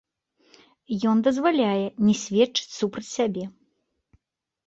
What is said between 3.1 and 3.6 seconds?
сябе.